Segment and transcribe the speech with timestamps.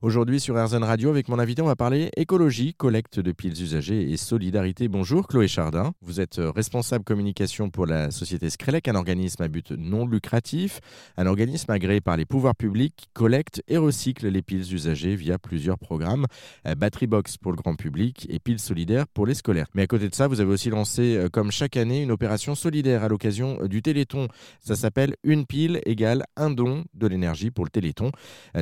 [0.00, 4.12] Aujourd'hui sur RZN Radio, avec mon invité, on va parler écologie, collecte de piles usagées
[4.12, 4.86] et solidarité.
[4.86, 9.48] Bonjour Chloé Chardin, vous êtes euh, responsable communication pour la société Screlec, un organisme à
[9.48, 10.78] but non lucratif,
[11.16, 15.36] un organisme agréé par les pouvoirs publics qui collecte et recycle les piles usagées via
[15.36, 16.26] plusieurs programmes,
[16.68, 19.66] euh, Battery Box pour le grand public et piles solidaires pour les scolaires.
[19.74, 22.54] Mais à côté de ça, vous avez aussi lancé euh, comme chaque année une opération
[22.54, 24.28] solidaire à l'occasion du Téléthon.
[24.60, 28.12] Ça s'appelle Une pile égale un don de l'énergie pour le Téléthon.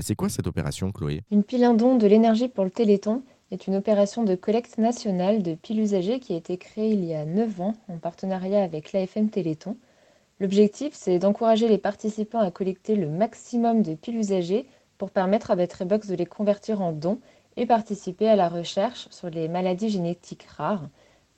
[0.01, 1.26] C'est quoi cette opération Chloé?
[1.33, 5.55] Une pile don de l'énergie pour le Téléthon est une opération de collecte nationale de
[5.55, 9.29] piles usagées qui a été créée il y a 9 ans en partenariat avec l'AFM
[9.29, 9.77] Téléthon.
[10.39, 14.67] L'objectif, c'est d'encourager les participants à collecter le maximum de piles usagées
[14.99, 17.19] pour permettre à Batterybox de les convertir en dons
[17.57, 20.89] et participer à la recherche sur les maladies génétiques rares,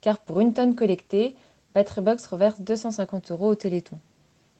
[0.01, 1.35] car pour une tonne collectée,
[1.73, 3.97] Batterybox reverse 250 euros au Téléthon.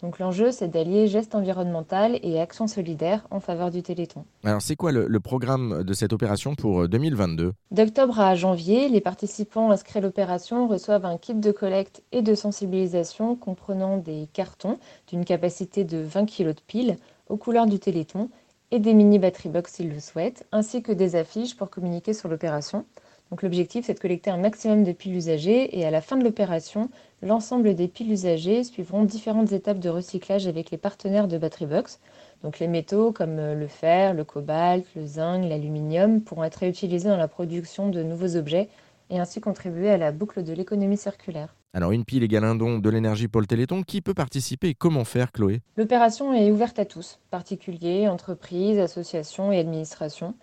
[0.01, 4.23] Donc l'enjeu, c'est d'allier geste environnemental et action solidaire en faveur du Téléthon.
[4.45, 9.01] Alors c'est quoi le, programme de cette opération pour 2022 euh, D'octobre à janvier, les
[9.01, 14.79] participants inscrits à l'opération reçoivent un kit de collecte et de sensibilisation comprenant des cartons
[15.07, 18.29] d'une capacité de 20 kg de piles aux couleurs du Téléthon
[18.71, 22.29] et des mini battery box s'ils le souhaitent, ainsi que des affiches pour communiquer sur
[22.29, 22.85] l'opération.
[23.31, 26.23] Donc l'objectif, c'est de collecter un maximum de piles usagées et à la fin de
[26.23, 26.89] l'opération,
[27.21, 31.99] l'ensemble des piles usagées suivront différentes étapes de recyclage avec les partenaires de Batterybox.
[32.41, 37.09] Donc les métaux comme euh, le fer, le cobalt, le zinc, l'aluminium pourront être réutilisés
[37.09, 38.69] dans la production de nouveaux objets
[39.11, 41.55] et ainsi contribuer à la boucle de l'économie circulaire.
[41.73, 43.83] Alors une pile égale un don de l'énergie pour le Téléthon.
[43.83, 45.61] Qui peut participer et comment faire, Chloé?
[45.77, 50.33] L'opération est ouverte à tous, particuliers, entreprises, associations et administrations.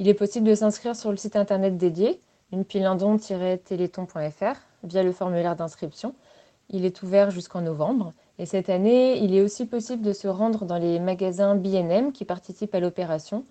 [0.00, 2.20] Il est possible de s'inscrire sur le site internet dédié
[2.52, 6.14] une téléthon.fr via le formulaire d'inscription.
[6.70, 8.12] Il est ouvert jusqu'en novembre.
[8.38, 12.24] Et cette année, il est aussi possible de se rendre dans les magasins BNM qui
[12.24, 13.44] participent à l'opération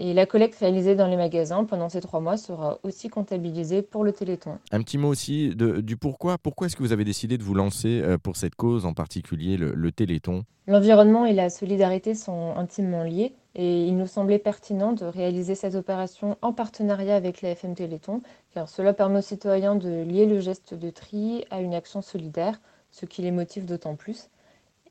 [0.00, 4.02] et la collecte réalisée dans les magasins pendant ces trois mois sera aussi comptabilisée pour
[4.02, 4.58] le Téléthon.
[4.72, 6.38] Un petit mot aussi du pourquoi.
[6.38, 9.58] Pourquoi est-ce que vous avez décidé de vous lancer euh, pour cette cause, en particulier
[9.58, 10.44] le, Téléthon?
[10.66, 15.74] L'environnement et la solidarité sont intimement liés et il nous semblait pertinent de réaliser cette
[15.74, 18.22] opération en partenariat avec la FM Téléthon,
[18.54, 22.60] car cela permet aux citoyens de lier le geste de tri à une action solidaire,
[22.90, 24.28] ce qui les motive d'autant plus.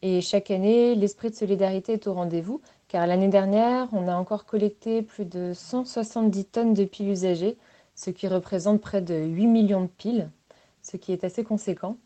[0.02, 4.46] Et chaque année, l'esprit de solidarité est au rendez-vous, car l'année dernière, on a encore
[4.46, 7.58] collecté plus de 170 tonnes de piles usagées,
[7.96, 10.30] ce qui représente près de 8 millions de piles,
[10.82, 11.98] ce qui est assez conséquent.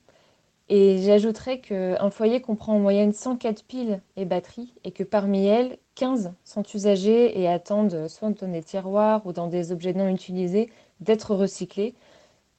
[0.69, 5.77] Et j'ajouterais qu'un foyer comprend en moyenne 104 piles et batteries, et que parmi elles,
[5.95, 10.69] 15 sont usagées et attendent, soit dans des tiroirs ou dans des objets non utilisés,
[10.99, 11.93] d'être recyclées,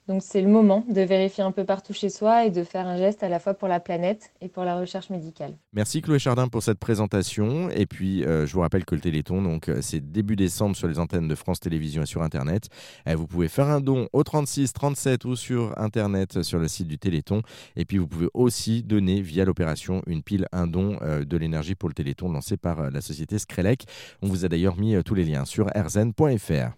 [0.06, 2.98] donc c'est le moment de vérifier un peu partout chez soi et de faire un
[2.98, 5.54] geste à la fois pour la planète et pour la recherche médicale.
[5.72, 7.70] Merci Chloé Chardin pour cette présentation.
[7.70, 10.98] Et puis euh, je vous rappelle que le Téléthon, euh, c'est début décembre sur les
[10.98, 12.69] antennes de France Télévisions et sur Internet.
[13.09, 16.88] Euh, vous pouvez faire un don au 36 37 ou sur Internet sur le site
[16.88, 17.41] du Téléthon.
[17.76, 21.88] Et puis vous pouvez aussi donner via l'opération une pile, un don de l'énergie pour
[21.88, 23.84] le Téléthon lancé par la société Screlec.
[24.22, 26.76] On vous a d'ailleurs mis tous les liens sur rzn.fr.